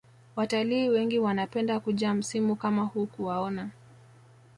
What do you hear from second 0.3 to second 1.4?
Watalii wengi